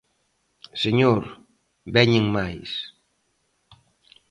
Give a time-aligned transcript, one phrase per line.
[0.83, 1.21] Señor,
[1.95, 2.71] veñen máis.